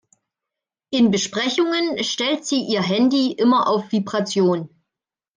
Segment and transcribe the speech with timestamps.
[0.89, 4.67] In Besprechungen stellt sie ihr Handy immer auf Vibration.